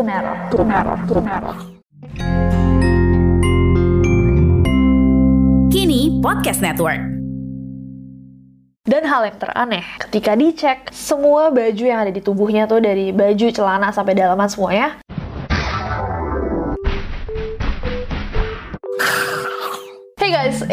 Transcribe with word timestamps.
Nero. 0.00 0.32
Kini 5.68 6.16
Podcast 6.24 6.64
Network. 6.64 6.96
Dan 8.88 9.04
hal 9.04 9.28
yang 9.28 9.36
teraneh, 9.36 9.84
ketika 10.00 10.32
dicek, 10.32 10.88
semua 10.96 11.52
baju 11.52 11.84
yang 11.84 12.08
ada 12.08 12.08
di 12.08 12.24
tubuhnya 12.24 12.64
tuh 12.64 12.80
dari 12.80 13.12
baju, 13.12 13.52
celana, 13.52 13.92
sampai 13.92 14.16
dalaman 14.16 14.48
semuanya, 14.48 14.96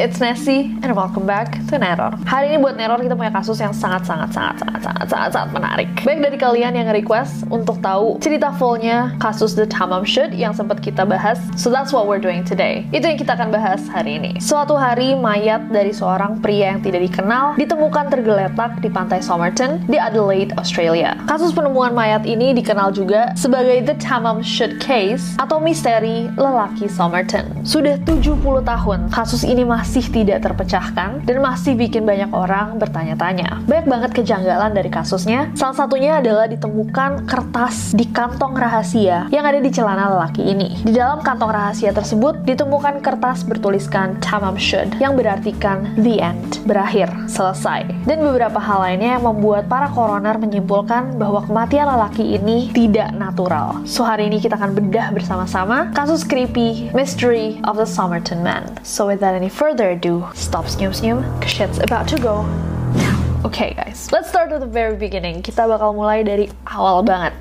it's 0.05 0.21
Nessie 0.21 0.69
and 0.85 0.93
welcome 0.93 1.25
back 1.25 1.57
to 1.65 1.81
Neror. 1.81 2.13
Hari 2.29 2.53
ini 2.53 2.61
buat 2.61 2.77
Neror 2.77 3.01
kita 3.01 3.17
punya 3.17 3.33
kasus 3.33 3.57
yang 3.57 3.73
sangat 3.73 4.05
sangat 4.05 4.29
sangat 4.37 4.61
sangat 4.61 4.81
sangat 4.85 5.07
sangat 5.09 5.29
sangat 5.33 5.49
menarik. 5.49 5.89
Baik 6.05 6.21
dari 6.21 6.37
kalian 6.37 6.77
yang 6.77 6.93
request 6.93 7.41
untuk 7.49 7.81
tahu 7.81 8.21
cerita 8.21 8.53
fullnya 8.53 9.17
kasus 9.17 9.57
The 9.57 9.65
Tamam 9.65 10.05
Shud 10.05 10.29
yang 10.37 10.53
sempat 10.53 10.85
kita 10.85 11.09
bahas. 11.09 11.41
So 11.57 11.73
that's 11.73 11.89
what 11.89 12.05
we're 12.05 12.21
doing 12.21 12.45
today. 12.45 12.85
Itu 12.93 13.09
yang 13.09 13.17
kita 13.17 13.33
akan 13.33 13.49
bahas 13.49 13.81
hari 13.89 14.21
ini. 14.21 14.37
Suatu 14.37 14.77
hari 14.77 15.17
mayat 15.17 15.73
dari 15.73 15.89
seorang 15.89 16.37
pria 16.37 16.77
yang 16.77 16.85
tidak 16.85 17.01
dikenal 17.09 17.57
ditemukan 17.57 18.05
tergeletak 18.13 18.77
di 18.85 18.93
pantai 18.93 19.25
Somerton 19.25 19.81
di 19.89 19.97
Adelaide, 19.97 20.53
Australia. 20.61 21.17
Kasus 21.25 21.49
penemuan 21.49 21.97
mayat 21.97 22.29
ini 22.29 22.53
dikenal 22.53 22.93
juga 22.93 23.33
sebagai 23.33 23.81
The 23.81 23.97
Tamam 23.97 24.45
Shud 24.45 24.77
Case 24.77 25.33
atau 25.41 25.57
misteri 25.57 26.29
lelaki 26.37 26.85
Somerton. 26.85 27.65
Sudah 27.65 27.97
70 28.05 28.37
tahun 28.61 29.09
kasus 29.09 29.41
ini 29.41 29.65
masih 29.65 29.94
tidak 30.03 30.43
terpecahkan 30.43 31.23
dan 31.23 31.37
masih 31.39 31.79
bikin 31.79 32.03
banyak 32.03 32.27
orang 32.35 32.75
bertanya-tanya. 32.75 33.63
Banyak 33.63 33.87
banget 33.87 34.11
kejanggalan 34.11 34.75
dari 34.75 34.91
kasusnya. 34.91 35.55
Salah 35.55 35.85
satunya 35.85 36.19
adalah 36.19 36.51
ditemukan 36.51 37.23
kertas 37.23 37.95
di 37.95 38.03
kantong 38.11 38.57
rahasia 38.59 39.31
yang 39.31 39.47
ada 39.47 39.63
di 39.63 39.71
celana 39.71 40.11
lelaki 40.11 40.43
ini. 40.43 40.75
Di 40.83 40.91
dalam 40.91 41.23
kantong 41.23 41.51
rahasia 41.53 41.95
tersebut 41.95 42.43
ditemukan 42.43 42.99
kertas 42.99 43.47
bertuliskan 43.47 44.19
Tamam 44.19 44.59
Shud 44.59 44.91
yang 44.99 45.15
berartikan 45.15 45.95
the 46.01 46.19
end, 46.19 46.59
berakhir, 46.67 47.07
selesai. 47.29 47.87
Dan 48.03 48.25
beberapa 48.25 48.57
hal 48.57 48.83
lainnya 48.83 49.21
yang 49.21 49.25
membuat 49.29 49.69
para 49.69 49.87
koroner 49.93 50.35
menyimpulkan 50.41 51.15
bahwa 51.21 51.45
kematian 51.45 51.87
lelaki 51.87 52.35
ini 52.35 52.73
tidak 52.73 53.13
natural. 53.13 53.79
So 53.85 54.01
hari 54.01 54.27
ini 54.27 54.41
kita 54.41 54.57
akan 54.57 54.73
bedah 54.73 55.13
bersama-sama 55.13 55.93
kasus 55.93 56.25
creepy 56.25 56.89
Mystery 56.91 57.61
of 57.69 57.77
the 57.77 57.87
Somerton 57.87 58.41
Man. 58.41 58.65
So 58.81 59.05
with 59.05 59.21
that 59.21 59.37
any 59.37 59.51
further 59.51 59.84
ado, 59.93 60.25
stop 60.33 60.65
senyum-senyum, 60.65 61.21
cause 61.41 61.51
shit's 61.51 61.77
about 61.77 62.07
to 62.09 62.17
go. 62.17 62.41
Okay 63.45 63.77
guys, 63.77 64.09
let's 64.11 64.29
start 64.29 64.51
at 64.51 64.59
the 64.59 64.65
very 64.65 64.97
beginning. 64.97 65.45
Kita 65.45 65.69
bakal 65.69 65.93
mulai 65.93 66.25
dari 66.25 66.49
awal 66.65 67.05
banget. 67.05 67.33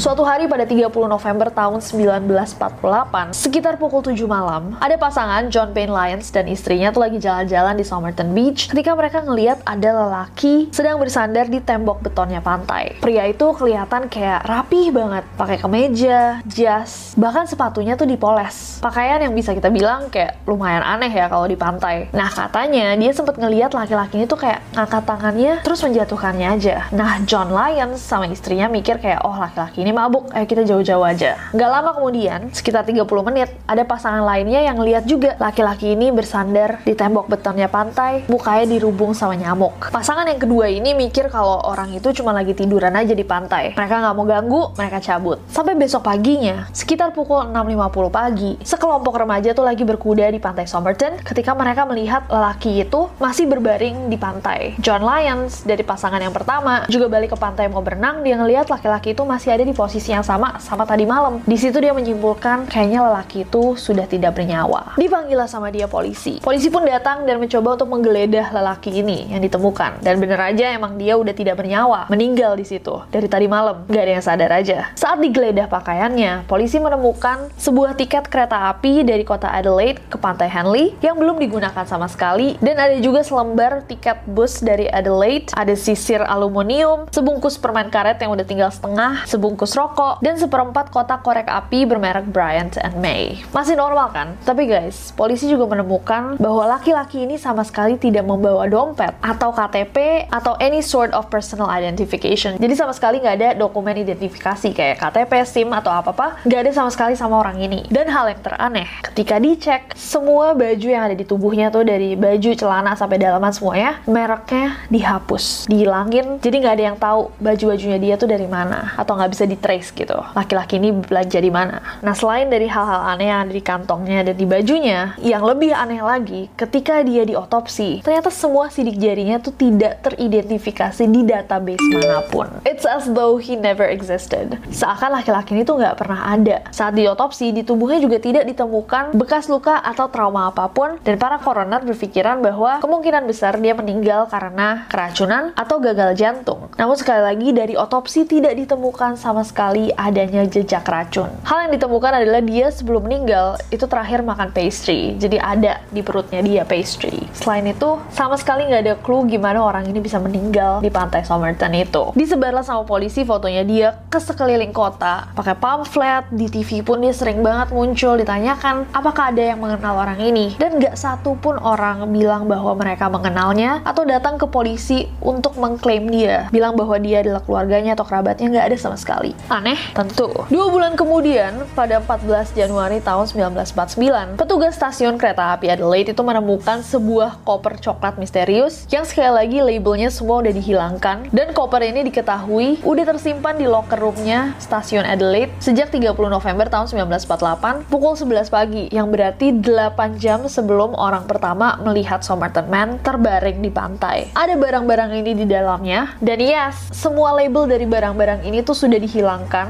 Suatu 0.00 0.24
hari 0.24 0.48
pada 0.48 0.64
30 0.64 0.88
November 0.88 1.52
tahun 1.52 1.84
1948, 1.84 3.36
sekitar 3.36 3.76
pukul 3.76 4.00
7 4.00 4.24
malam, 4.24 4.72
ada 4.80 4.96
pasangan 4.96 5.52
John 5.52 5.76
Payne 5.76 5.92
Lyons 5.92 6.32
dan 6.32 6.48
istrinya 6.48 6.88
tuh 6.88 7.04
lagi 7.04 7.20
jalan-jalan 7.20 7.76
di 7.76 7.84
Somerton 7.84 8.32
Beach 8.32 8.72
ketika 8.72 8.96
mereka 8.96 9.20
ngeliat 9.20 9.60
ada 9.68 9.92
lelaki 9.92 10.72
sedang 10.72 10.96
bersandar 10.96 11.52
di 11.52 11.60
tembok 11.60 12.00
betonnya 12.00 12.40
pantai. 12.40 12.96
Pria 13.04 13.28
itu 13.28 13.52
kelihatan 13.52 14.08
kayak 14.08 14.48
rapih 14.48 14.96
banget, 14.96 15.28
pakai 15.36 15.60
kemeja, 15.60 16.40
jas, 16.48 17.12
bahkan 17.20 17.44
sepatunya 17.44 17.92
tuh 17.92 18.08
dipoles. 18.08 18.80
Pakaian 18.80 19.20
yang 19.20 19.36
bisa 19.36 19.52
kita 19.52 19.68
bilang 19.68 20.08
kayak 20.08 20.40
lumayan 20.48 20.80
aneh 20.80 21.12
ya 21.12 21.28
kalau 21.28 21.44
di 21.44 21.60
pantai. 21.60 22.08
Nah 22.16 22.32
katanya 22.32 22.96
dia 22.96 23.12
sempat 23.12 23.36
ngeliat 23.36 23.76
laki-laki 23.76 24.24
tuh 24.24 24.40
kayak 24.40 24.64
ngangkat 24.72 25.04
tangannya 25.04 25.52
terus 25.60 25.84
menjatuhkannya 25.84 26.48
aja. 26.48 26.88
Nah 26.96 27.20
John 27.28 27.52
Lyons 27.52 28.00
sama 28.00 28.24
istrinya 28.32 28.72
mikir 28.72 28.96
kayak 28.96 29.20
oh 29.28 29.36
laki-laki 29.36 29.81
ini 29.82 29.90
mabuk, 29.90 30.30
ayo 30.30 30.46
kita 30.46 30.62
jauh-jauh 30.62 31.02
aja. 31.02 31.34
Gak 31.50 31.70
lama 31.70 31.90
kemudian, 31.92 32.54
sekitar 32.54 32.86
30 32.86 33.02
menit, 33.26 33.50
ada 33.66 33.82
pasangan 33.82 34.22
lainnya 34.22 34.62
yang 34.62 34.78
lihat 34.78 35.04
juga 35.04 35.34
laki-laki 35.42 35.98
ini 35.98 36.14
bersandar 36.14 36.78
di 36.86 36.94
tembok 36.94 37.26
betonnya 37.26 37.66
pantai, 37.66 38.22
mukanya 38.30 38.78
dirubung 38.78 39.12
sama 39.12 39.34
nyamuk. 39.34 39.90
Pasangan 39.90 40.30
yang 40.30 40.38
kedua 40.38 40.70
ini 40.70 40.94
mikir 40.94 41.26
kalau 41.28 41.58
orang 41.66 41.90
itu 41.90 42.14
cuma 42.14 42.30
lagi 42.30 42.54
tiduran 42.54 42.94
aja 42.94 43.12
di 43.12 43.26
pantai. 43.26 43.74
Mereka 43.74 43.94
nggak 43.98 44.14
mau 44.14 44.26
ganggu, 44.26 44.62
mereka 44.78 45.02
cabut. 45.02 45.42
Sampai 45.50 45.74
besok 45.74 46.06
paginya, 46.06 46.70
sekitar 46.70 47.10
pukul 47.10 47.50
6.50 47.50 48.08
pagi, 48.14 48.50
sekelompok 48.62 49.18
remaja 49.18 49.50
tuh 49.50 49.66
lagi 49.66 49.82
berkuda 49.82 50.30
di 50.30 50.38
pantai 50.38 50.70
Somerton 50.70 51.18
ketika 51.26 51.52
mereka 51.58 51.82
melihat 51.82 52.22
lelaki 52.30 52.86
itu 52.86 53.10
masih 53.18 53.50
berbaring 53.50 54.06
di 54.06 54.16
pantai. 54.20 54.78
John 54.78 55.02
Lyons 55.02 55.66
dari 55.66 55.82
pasangan 55.82 56.22
yang 56.22 56.30
pertama 56.30 56.86
juga 56.86 57.10
balik 57.10 57.34
ke 57.34 57.38
pantai 57.40 57.66
mau 57.66 57.82
berenang, 57.82 58.22
dia 58.22 58.38
ngelihat 58.38 58.70
laki-laki 58.70 59.16
itu 59.16 59.26
masih 59.26 59.56
ada 59.56 59.64
di 59.66 59.71
posisi 59.76 60.12
yang 60.12 60.24
sama 60.24 60.56
sama 60.60 60.88
tadi 60.88 61.04
malam. 61.04 61.44
Di 61.44 61.56
situ 61.60 61.76
dia 61.80 61.92
menyimpulkan 61.92 62.68
kayaknya 62.68 63.04
lelaki 63.04 63.44
itu 63.44 63.76
sudah 63.76 64.08
tidak 64.08 64.36
bernyawa. 64.36 64.96
Dipanggil 64.96 65.38
sama 65.48 65.72
dia 65.72 65.88
polisi. 65.88 66.38
Polisi 66.40 66.68
pun 66.68 66.84
datang 66.86 67.24
dan 67.28 67.36
mencoba 67.36 67.76
untuk 67.76 67.88
menggeledah 67.92 68.52
lelaki 68.52 69.02
ini 69.04 69.30
yang 69.30 69.44
ditemukan. 69.44 70.00
Dan 70.04 70.18
bener 70.18 70.40
aja 70.40 70.72
emang 70.74 70.96
dia 70.96 71.14
udah 71.16 71.34
tidak 71.36 71.60
bernyawa, 71.60 72.08
meninggal 72.08 72.56
di 72.58 72.66
situ 72.66 73.02
dari 73.12 73.28
tadi 73.28 73.46
malam. 73.46 73.86
Gak 73.86 74.02
ada 74.02 74.12
yang 74.18 74.24
sadar 74.24 74.50
aja. 74.50 74.92
Saat 74.98 75.22
digeledah 75.22 75.70
pakaiannya, 75.70 76.46
polisi 76.50 76.82
menemukan 76.82 77.52
sebuah 77.56 77.94
tiket 77.94 78.26
kereta 78.26 78.72
api 78.74 79.06
dari 79.06 79.22
kota 79.22 79.52
Adelaide 79.52 80.02
ke 80.10 80.18
pantai 80.18 80.50
Henley 80.50 80.96
yang 80.98 81.14
belum 81.14 81.38
digunakan 81.38 81.86
sama 81.86 82.10
sekali 82.10 82.58
dan 82.58 82.74
ada 82.74 82.96
juga 82.98 83.22
selembar 83.22 83.86
tiket 83.86 84.26
bus 84.26 84.58
dari 84.58 84.90
Adelaide, 84.90 85.54
ada 85.54 85.78
sisir 85.78 86.18
aluminium, 86.26 87.06
sebungkus 87.14 87.54
permen 87.54 87.86
karet 87.86 88.18
yang 88.18 88.34
udah 88.34 88.42
tinggal 88.42 88.70
setengah, 88.74 89.22
sebungkus 89.30 89.61
rokok, 89.70 90.18
dan 90.18 90.34
seperempat 90.34 90.90
kotak 90.90 91.22
korek 91.22 91.46
api 91.46 91.86
bermerek 91.86 92.26
Bryant 92.34 92.74
and 92.82 92.98
May. 92.98 93.38
Masih 93.54 93.78
normal 93.78 94.10
kan? 94.10 94.34
Tapi 94.42 94.66
guys, 94.66 95.14
polisi 95.14 95.46
juga 95.46 95.70
menemukan 95.70 96.34
bahwa 96.42 96.66
laki-laki 96.66 97.22
ini 97.22 97.38
sama 97.38 97.62
sekali 97.62 97.94
tidak 97.94 98.26
membawa 98.26 98.66
dompet 98.66 99.14
atau 99.22 99.54
KTP 99.54 100.26
atau 100.26 100.58
any 100.58 100.82
sort 100.82 101.14
of 101.14 101.30
personal 101.30 101.70
identification. 101.70 102.58
Jadi 102.58 102.74
sama 102.74 102.90
sekali 102.90 103.22
nggak 103.22 103.36
ada 103.38 103.48
dokumen 103.54 103.94
identifikasi 103.94 104.74
kayak 104.74 104.98
KTP, 104.98 105.32
SIM 105.46 105.70
atau 105.70 105.94
apa-apa, 105.94 106.42
nggak 106.42 106.60
ada 106.66 106.70
sama 106.74 106.90
sekali 106.90 107.14
sama 107.14 107.38
orang 107.38 107.62
ini. 107.62 107.86
Dan 107.92 108.10
hal 108.10 108.32
yang 108.32 108.42
teraneh, 108.42 108.88
ketika 109.12 109.36
dicek, 109.38 109.94
semua 109.94 110.56
baju 110.56 110.88
yang 110.88 111.06
ada 111.06 111.16
di 111.16 111.22
tubuhnya 111.28 111.68
tuh 111.68 111.84
dari 111.84 112.16
baju, 112.16 112.50
celana, 112.56 112.96
sampai 112.96 113.20
dalaman 113.20 113.52
semuanya, 113.52 114.00
mereknya 114.08 114.80
dihapus, 114.88 115.68
dihilangin, 115.68 116.40
jadi 116.40 116.56
nggak 116.58 116.74
ada 116.74 116.84
yang 116.92 116.98
tahu 116.98 117.28
baju-bajunya 117.36 117.98
dia 118.00 118.14
tuh 118.16 118.26
dari 118.30 118.48
mana, 118.48 118.96
atau 118.96 119.12
nggak 119.14 119.30
bisa 119.30 119.44
di 119.52 119.56
trace 119.60 119.92
gitu. 119.92 120.16
Laki-laki 120.32 120.80
ini 120.80 120.96
belanja 120.96 121.36
di 121.36 121.52
mana. 121.52 122.00
Nah, 122.00 122.16
selain 122.16 122.48
dari 122.48 122.64
hal-hal 122.64 123.12
aneh 123.12 123.28
yang 123.28 123.44
ada 123.44 123.52
di 123.52 123.60
kantongnya 123.60 124.24
dan 124.24 124.36
di 124.36 124.46
bajunya, 124.48 125.12
yang 125.20 125.44
lebih 125.44 125.76
aneh 125.76 126.00
lagi, 126.00 126.48
ketika 126.56 127.04
dia 127.04 127.28
diotopsi, 127.28 128.00
ternyata 128.00 128.32
semua 128.32 128.72
sidik 128.72 128.96
jarinya 128.96 129.36
tuh 129.38 129.52
tidak 129.52 130.00
teridentifikasi 130.00 131.04
di 131.04 131.20
database 131.28 131.84
mana 131.92 132.24
pun. 132.32 132.48
It's 132.64 132.88
as 132.88 133.04
though 133.12 133.36
he 133.36 133.54
never 133.58 133.84
existed. 133.84 134.56
Seakan 134.72 135.20
laki-laki 135.20 135.52
ini 135.52 135.68
tuh 135.68 135.76
nggak 135.76 136.00
pernah 136.00 136.32
ada. 136.32 136.64
Saat 136.72 136.96
diotopsi, 136.96 137.52
di 137.52 137.60
tubuhnya 137.66 138.00
juga 138.00 138.16
tidak 138.16 138.48
ditemukan 138.48 139.12
bekas 139.18 139.52
luka 139.52 139.82
atau 139.82 140.08
trauma 140.08 140.48
apa 140.48 140.72
pun, 140.72 140.96
dan 141.04 141.20
para 141.20 141.36
coroner 141.42 141.84
berpikiran 141.84 142.40
bahwa 142.40 142.80
kemungkinan 142.80 143.28
besar 143.28 143.58
dia 143.60 143.76
meninggal 143.76 144.30
karena 144.30 144.88
keracunan 144.88 145.52
atau 145.58 145.76
gagal 145.82 146.16
jantung. 146.16 146.72
Namun 146.78 146.96
sekali 146.96 147.22
lagi 147.22 147.48
dari 147.52 147.74
otopsi 147.76 148.24
tidak 148.24 148.54
ditemukan 148.56 149.18
sama 149.18 149.41
sekali 149.42 149.94
adanya 149.94 150.46
jejak 150.46 150.86
racun. 150.86 151.30
Hal 151.46 151.68
yang 151.68 151.72
ditemukan 151.76 152.22
adalah 152.22 152.42
dia 152.42 152.70
sebelum 152.70 153.06
meninggal 153.06 153.58
itu 153.70 153.84
terakhir 153.86 154.22
makan 154.22 154.50
pastry. 154.54 155.14
Jadi 155.18 155.38
ada 155.38 155.82
di 155.90 156.00
perutnya 156.02 156.40
dia 156.42 156.62
pastry. 156.62 157.26
Selain 157.36 157.66
itu 157.66 157.98
sama 158.14 158.38
sekali 158.38 158.66
nggak 158.66 158.82
ada 158.82 158.94
clue 159.02 159.26
gimana 159.26 159.62
orang 159.62 159.86
ini 159.86 159.98
bisa 159.98 160.18
meninggal 160.22 160.80
di 160.80 160.90
pantai 160.90 161.26
Somerton 161.26 161.74
itu. 161.74 162.14
Disebarlah 162.14 162.62
sama 162.62 162.86
polisi 162.86 163.26
fotonya 163.26 163.62
dia 163.66 163.88
ke 164.12 164.18
sekeliling 164.20 164.72
kota 164.72 165.32
pakai 165.32 165.56
pamflet 165.56 166.28
di 166.30 166.46
TV 166.48 166.84
pun 166.84 167.00
dia 167.00 167.16
sering 167.16 167.40
banget 167.40 167.72
muncul 167.72 168.20
ditanyakan 168.20 168.84
apakah 168.92 169.32
ada 169.32 169.42
yang 169.54 169.58
mengenal 169.58 169.96
orang 169.96 170.20
ini 170.20 170.54
dan 170.60 170.76
nggak 170.76 170.94
satu 170.94 171.34
pun 171.40 171.56
orang 171.60 172.04
bilang 172.12 172.44
bahwa 172.44 172.76
mereka 172.76 173.08
mengenalnya 173.08 173.80
atau 173.82 174.04
datang 174.04 174.36
ke 174.36 174.44
polisi 174.44 175.08
untuk 175.24 175.56
mengklaim 175.56 176.08
dia 176.12 176.46
bilang 176.52 176.76
bahwa 176.76 176.96
dia 177.00 177.24
adalah 177.24 177.40
keluarganya 177.40 177.96
atau 177.96 178.04
kerabatnya 178.04 178.46
nggak 178.52 178.66
ada 178.72 178.76
sama 178.76 178.96
sekali 179.00 179.31
aneh. 179.50 179.78
Tentu. 179.92 180.30
Dua 180.48 180.66
bulan 180.70 180.94
kemudian 180.94 181.66
pada 181.74 181.98
14 181.98 182.54
Januari 182.54 183.02
tahun 183.02 183.28
1949 183.28 184.38
petugas 184.38 184.76
stasiun 184.78 185.16
kereta 185.20 185.56
api 185.56 185.72
Adelaide 185.72 186.14
itu 186.14 186.22
menemukan 186.24 186.80
sebuah 186.84 187.42
koper 187.42 187.80
coklat 187.80 188.16
misterius 188.16 188.84
yang 188.88 189.02
sekali 189.02 189.32
lagi 189.32 189.58
labelnya 189.64 190.08
semua 190.12 190.44
udah 190.44 190.52
dihilangkan. 190.52 191.32
Dan 191.32 191.56
koper 191.56 191.82
ini 191.82 192.06
diketahui 192.06 192.84
udah 192.84 193.04
tersimpan 193.08 193.56
di 193.58 193.66
locker 193.66 193.98
roomnya 193.98 194.54
stasiun 194.58 195.04
Adelaide 195.04 195.52
sejak 195.58 195.88
30 195.90 196.12
November 196.16 196.66
tahun 196.68 196.88
1948 196.90 197.88
pukul 197.88 198.14
11 198.14 198.52
pagi 198.52 198.84
yang 198.92 199.08
berarti 199.08 199.54
8 199.54 200.20
jam 200.22 200.44
sebelum 200.46 200.94
orang 200.94 201.24
pertama 201.26 201.78
melihat 201.80 202.20
Somerton 202.22 202.68
Man 202.68 202.98
terbaring 203.00 203.60
di 203.60 203.70
pantai. 203.72 204.30
Ada 204.36 204.54
barang-barang 204.58 205.10
ini 205.18 205.32
di 205.32 205.46
dalamnya 205.48 206.14
dan 206.20 206.38
yes, 206.38 206.92
semua 206.94 207.34
label 207.34 207.66
dari 207.66 207.86
barang-barang 207.88 208.44
ini 208.46 208.60
tuh 208.62 208.76
sudah 208.76 208.98
dihilangkan 208.98 209.21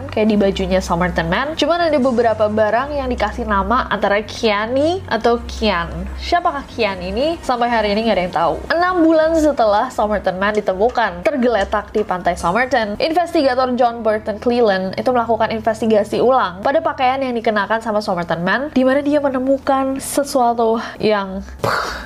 kayak 0.09 0.29
di 0.29 0.37
bajunya 0.41 0.81
Somerton 0.81 1.29
Man. 1.29 1.53
Cuman 1.55 1.93
ada 1.93 1.99
beberapa 2.01 2.49
barang 2.49 2.97
yang 2.97 3.09
dikasih 3.13 3.45
nama 3.45 3.85
antara 3.93 4.25
Kiani 4.25 5.05
atau 5.05 5.41
Kian. 5.45 5.89
Siapakah 6.17 6.65
Kian 6.73 6.99
ini? 7.05 7.37
Sampai 7.45 7.69
hari 7.69 7.93
ini 7.93 8.09
nggak 8.09 8.17
ada 8.17 8.25
yang 8.25 8.37
tahu. 8.37 8.55
Enam 8.73 8.95
bulan 9.05 9.37
setelah 9.37 9.93
Somerton 9.93 10.41
Man 10.41 10.57
ditemukan 10.57 11.27
tergeletak 11.27 11.93
di 11.93 12.01
pantai 12.07 12.39
Somerton, 12.39 12.97
investigator 12.97 13.69
John 13.77 14.01
Burton 14.01 14.41
Cleland 14.41 14.97
itu 14.97 15.11
melakukan 15.13 15.53
investigasi 15.53 16.23
ulang 16.23 16.65
pada 16.65 16.81
pakaian 16.81 17.21
yang 17.21 17.35
dikenakan 17.37 17.85
sama 17.85 18.01
Somerton 18.01 18.41
Man, 18.41 18.73
di 18.73 18.83
mana 18.87 19.05
dia 19.05 19.21
menemukan 19.21 20.01
sesuatu 20.01 20.81
yang 20.97 21.45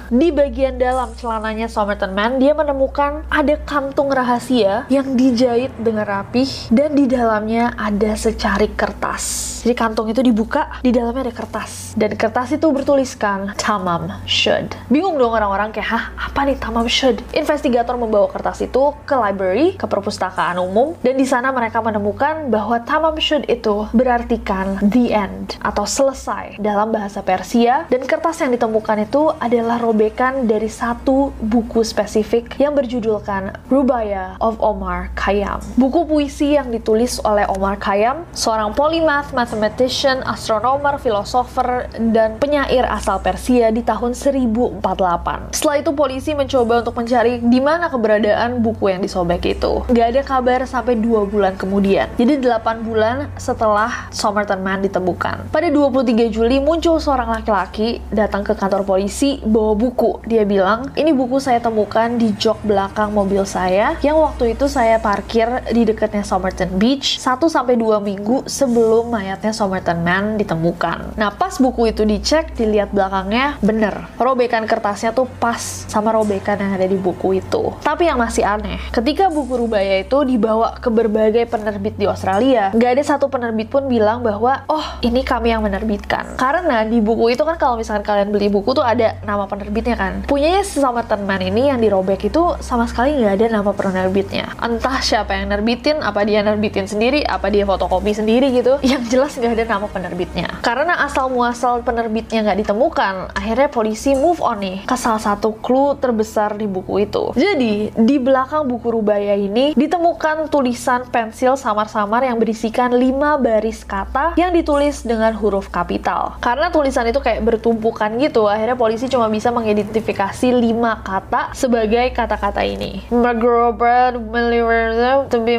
di 0.07 0.31
bagian 0.31 0.79
dalam 0.79 1.11
celananya 1.19 1.67
Somerton 1.67 2.15
Man, 2.15 2.39
dia 2.39 2.55
menemukan 2.55 3.27
ada 3.27 3.59
kantung 3.67 4.07
rahasia 4.07 4.87
yang 4.87 5.19
dijahit 5.19 5.75
dengan 5.83 6.07
rapih 6.07 6.47
dan 6.71 6.95
di 6.95 7.11
dalamnya 7.37 7.77
ada 7.77 8.17
secari 8.17 8.73
kertas. 8.73 9.61
Jadi 9.61 9.77
kantung 9.77 10.09
itu 10.09 10.25
dibuka, 10.25 10.81
di 10.81 10.89
dalamnya 10.89 11.29
ada 11.29 11.37
kertas. 11.37 11.93
Dan 11.93 12.17
kertas 12.17 12.57
itu 12.57 12.65
bertuliskan 12.73 13.53
Tamam 13.61 14.09
Should. 14.25 14.73
Bingung 14.89 15.21
dong 15.21 15.37
orang-orang 15.37 15.69
kayak, 15.69 15.91
hah 15.91 16.05
apa 16.17 16.49
nih 16.49 16.57
Tamam 16.57 16.89
Should? 16.89 17.21
Investigator 17.37 17.93
membawa 18.01 18.31
kertas 18.33 18.65
itu 18.65 18.97
ke 19.05 19.13
library, 19.13 19.77
ke 19.77 19.85
perpustakaan 19.85 20.57
umum, 20.65 20.97
dan 21.05 21.21
di 21.21 21.29
sana 21.29 21.53
mereka 21.53 21.85
menemukan 21.85 22.49
bahwa 22.49 22.81
Tamam 22.89 23.21
Should 23.21 23.45
itu 23.53 23.85
berartikan 23.93 24.81
the 24.81 25.13
end 25.13 25.61
atau 25.61 25.85
selesai 25.85 26.57
dalam 26.57 26.89
bahasa 26.89 27.21
Persia 27.21 27.85
dan 27.93 28.07
kertas 28.09 28.41
yang 28.41 28.57
ditemukan 28.57 29.05
itu 29.05 29.29
adalah 29.37 29.77
robekan 29.77 30.49
dari 30.49 30.73
satu 30.73 31.37
buku 31.37 31.85
spesifik 31.85 32.57
yang 32.57 32.73
berjudulkan 32.73 33.67
Rubaya 33.69 34.41
of 34.41 34.57
Omar 34.63 35.13
Khayyam. 35.19 35.61
Buku 35.77 36.09
puisi 36.09 36.55
yang 36.55 36.73
ditulis 36.73 37.16
oleh 37.23 37.47
Omar 37.49 37.79
Khayyam, 37.81 38.27
seorang 38.35 38.75
polymath, 38.75 39.33
mathematician, 39.33 40.21
astronomer, 40.27 40.99
filosofer, 40.99 41.89
dan 42.13 42.37
penyair 42.37 42.85
asal 42.89 43.21
Persia 43.23 43.71
di 43.71 43.81
tahun 43.81 44.13
1048. 44.13 45.55
Setelah 45.55 45.77
itu 45.81 45.91
polisi 45.95 46.33
mencoba 46.37 46.83
untuk 46.85 46.97
mencari 46.99 47.39
di 47.41 47.61
mana 47.63 47.87
keberadaan 47.89 48.61
buku 48.61 48.93
yang 48.93 49.01
disobek 49.01 49.45
itu. 49.47 49.87
Gak 49.93 50.07
ada 50.17 50.23
kabar 50.27 50.61
sampai 50.67 50.99
dua 50.99 51.25
bulan 51.25 51.55
kemudian. 51.55 52.11
Jadi 52.19 52.43
8 52.43 52.83
bulan 52.83 53.31
setelah 53.39 54.11
Somerton 54.11 54.61
Man 54.61 54.83
ditemukan. 54.83 55.53
Pada 55.55 55.69
23 55.71 56.33
Juli 56.33 56.59
muncul 56.59 56.99
seorang 56.99 57.31
laki-laki 57.31 58.03
datang 58.11 58.43
ke 58.43 58.53
kantor 58.59 58.83
polisi 58.83 59.39
bawa 59.45 59.79
buku. 59.79 60.25
Dia 60.27 60.43
bilang, 60.43 60.91
ini 60.99 61.15
buku 61.15 61.39
saya 61.39 61.63
temukan 61.63 62.11
di 62.19 62.35
jok 62.35 62.67
belakang 62.67 63.15
mobil 63.15 63.47
saya 63.47 63.95
yang 64.03 64.19
waktu 64.19 64.59
itu 64.59 64.67
saya 64.67 64.99
parkir 64.99 65.47
di 65.71 65.87
dekatnya 65.87 66.27
Somerton 66.27 66.75
Beach 66.75 67.06
1-2 67.23 68.03
minggu 68.03 68.43
sebelum 68.51 69.15
mayatnya 69.15 69.55
Somerton 69.55 70.03
Man 70.03 70.35
ditemukan. 70.35 71.15
Nah 71.15 71.31
pas 71.31 71.55
buku 71.63 71.95
itu 71.95 72.03
dicek, 72.03 72.59
dilihat 72.59 72.91
belakangnya, 72.91 73.63
bener. 73.63 74.11
Robekan 74.19 74.67
kertasnya 74.67 75.15
tuh 75.15 75.31
pas 75.39 75.87
sama 75.87 76.11
robekan 76.11 76.59
yang 76.59 76.75
ada 76.75 76.91
di 76.91 76.99
buku 76.99 77.39
itu. 77.39 77.71
Tapi 77.87 78.11
yang 78.11 78.19
masih 78.19 78.43
aneh, 78.43 78.83
ketika 78.91 79.31
buku 79.31 79.55
Rubaya 79.55 80.03
itu 80.03 80.27
dibawa 80.27 80.81
ke 80.81 80.91
berbagai 80.91 81.47
penerbit 81.47 81.95
di 82.01 82.09
Australia, 82.09 82.75
nggak 82.75 82.91
ada 82.99 83.05
satu 83.05 83.31
penerbit 83.31 83.69
pun 83.69 83.87
bilang 83.87 84.25
bahwa, 84.25 84.65
oh 84.67 84.87
ini 85.05 85.23
kami 85.23 85.53
yang 85.53 85.63
menerbitkan. 85.63 86.41
Karena 86.41 86.83
di 86.89 86.99
buku 86.99 87.37
itu 87.37 87.45
kan 87.45 87.61
kalau 87.61 87.77
misalkan 87.79 88.03
kalian 88.03 88.33
beli 88.33 88.49
buku 88.49 88.73
tuh 88.73 88.83
ada 88.83 89.21
nama 89.23 89.45
penerbitnya 89.45 89.95
kan. 89.95 90.25
Punyanya 90.25 90.65
Somerton 90.65 91.29
Man 91.29 91.45
ini 91.45 91.69
yang 91.69 91.79
dirobek 91.79 92.33
itu 92.33 92.57
sama 92.65 92.89
sekali 92.89 93.21
nggak 93.21 93.35
ada 93.37 93.47
nama 93.61 93.71
penerbitnya. 93.77 94.57
Entah 94.57 95.05
siapa 95.05 95.37
yang 95.37 95.53
nerbitin, 95.53 96.01
apa 96.01 96.25
dia 96.25 96.41
nerbitin 96.41 96.89
sendiri, 96.89 96.96
apa 97.27 97.53
dia 97.53 97.65
fotokopi 97.69 98.13
sendiri 98.17 98.53
gitu. 98.55 98.81
Yang 98.87 99.03
jelas 99.13 99.33
nggak 99.37 99.53
ada 99.53 99.65
nama 99.77 99.87
penerbitnya. 99.91 100.49
Karena 100.63 101.05
asal 101.05 101.29
muasal 101.29 101.85
penerbitnya 101.85 102.43
nggak 102.47 102.59
ditemukan, 102.67 103.15
akhirnya 103.37 103.69
polisi 103.69 104.17
move 104.17 104.41
on 104.41 104.59
nih 104.63 104.79
ke 104.89 104.97
salah 104.97 105.21
satu 105.21 105.57
clue 105.61 105.99
terbesar 105.99 106.57
di 106.57 106.65
buku 106.65 107.07
itu. 107.07 107.37
Jadi, 107.37 107.93
di 107.93 108.17
belakang 108.17 108.65
buku 108.67 108.89
Rubaya 108.89 109.37
ini 109.37 109.77
ditemukan 109.77 110.49
tulisan 110.49 111.07
pensil 111.11 111.59
samar-samar 111.59 112.25
yang 112.25 112.41
berisikan 112.41 112.95
lima 112.95 113.37
baris 113.37 113.85
kata 113.85 114.39
yang 114.41 114.55
ditulis 114.55 115.05
dengan 115.05 115.35
huruf 115.37 115.69
kapital. 115.69 116.39
Karena 116.41 116.73
tulisan 116.73 117.07
itu 117.07 117.21
kayak 117.21 117.45
bertumpukan 117.45 118.17
gitu, 118.19 118.49
akhirnya 118.49 118.79
polisi 118.79 119.07
cuma 119.11 119.29
bisa 119.29 119.53
mengidentifikasi 119.53 120.49
lima 120.55 121.03
kata 121.05 121.53
sebagai 121.53 122.11
kata-kata 122.15 122.63
ini. 122.65 123.05
Megrobat, 123.13 124.17
melihat, 124.19 125.29
to 125.29 125.43
be 125.43 125.59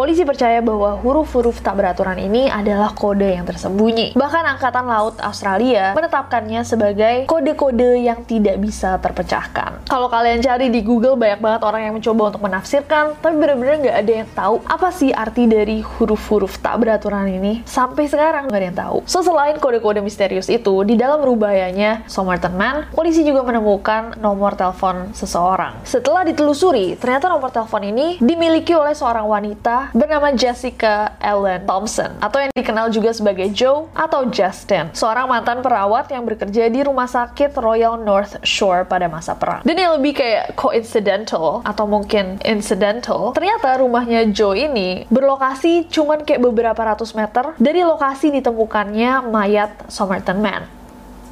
Polisi 0.00 0.24
percaya 0.24 0.64
bahwa 0.64 0.96
huruf-huruf 0.96 1.60
tak 1.60 1.76
beraturan 1.76 2.16
ini 2.16 2.48
adalah 2.48 2.96
kode 2.96 3.36
yang 3.36 3.44
tersembunyi. 3.44 4.16
Bahkan 4.16 4.44
Angkatan 4.56 4.88
Laut 4.88 5.20
Australia 5.20 5.92
menetapkannya 5.92 6.64
sebagai 6.64 7.28
kode-kode 7.28 8.00
yang 8.00 8.24
tidak 8.24 8.56
bisa 8.64 8.96
terpecahkan. 8.96 9.84
Kalau 9.92 10.08
kalian 10.08 10.40
cari 10.40 10.72
di 10.72 10.80
Google, 10.80 11.20
banyak 11.20 11.44
banget 11.44 11.60
orang 11.68 11.84
yang 11.84 11.94
mencoba 12.00 12.32
untuk 12.32 12.40
menafsirkan, 12.40 13.12
tapi 13.20 13.34
benar-benar 13.36 13.76
nggak 13.76 13.98
ada 14.00 14.12
yang 14.24 14.28
tahu 14.32 14.64
apa 14.64 14.88
sih 14.88 15.12
arti 15.12 15.44
dari 15.44 15.84
huruf-huruf 15.84 16.64
tak 16.64 16.80
beraturan 16.80 17.28
ini. 17.28 17.60
Sampai 17.68 18.08
sekarang 18.08 18.48
nggak 18.48 18.56
ada 18.56 18.66
yang 18.72 18.80
tahu. 18.80 18.96
So, 19.04 19.20
selain 19.20 19.60
kode-kode 19.60 20.00
misterius 20.00 20.48
itu, 20.48 20.80
di 20.80 20.96
dalam 20.96 21.20
rubayanya 21.20 22.08
Somerton 22.08 22.56
Man, 22.56 22.88
polisi 22.96 23.20
juga 23.20 23.44
menemukan 23.44 24.16
nomor 24.16 24.56
telepon 24.56 25.12
seseorang. 25.12 25.84
Setelah 25.84 26.24
ditelusuri, 26.24 26.96
ternyata 26.96 27.28
nomor 27.28 27.52
telepon 27.52 27.84
ini 27.84 28.16
dimiliki 28.16 28.72
oleh 28.72 28.96
seorang 28.96 29.28
wanita 29.28 29.89
bernama 29.92 30.32
Jessica 30.34 31.14
Ellen 31.20 31.64
Thompson 31.64 32.18
atau 32.18 32.38
yang 32.42 32.52
dikenal 32.54 32.90
juga 32.90 33.10
sebagai 33.14 33.50
Joe 33.54 33.90
atau 33.94 34.26
Justin, 34.30 34.90
seorang 34.94 35.30
mantan 35.30 35.60
perawat 35.60 36.10
yang 36.10 36.26
bekerja 36.26 36.70
di 36.70 36.80
rumah 36.82 37.06
sakit 37.06 37.54
Royal 37.58 38.00
North 38.00 38.40
Shore 38.46 38.86
pada 38.86 39.06
masa 39.10 39.36
perang. 39.36 39.62
Dan 39.66 39.76
yang 39.76 39.98
lebih 39.98 40.18
kayak 40.18 40.54
coincidental 40.58 41.62
atau 41.62 41.84
mungkin 41.86 42.40
incidental, 42.42 43.34
ternyata 43.36 43.78
rumahnya 43.78 44.30
Joe 44.30 44.56
ini 44.56 45.04
berlokasi 45.10 45.86
cuman 45.90 46.22
kayak 46.24 46.42
beberapa 46.42 46.80
ratus 46.80 47.12
meter 47.14 47.54
dari 47.58 47.84
lokasi 47.84 48.32
ditemukannya 48.34 49.28
mayat 49.28 49.70
Somerton 49.90 50.40
Man. 50.40 50.79